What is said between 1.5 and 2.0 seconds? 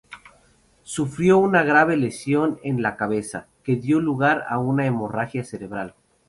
grave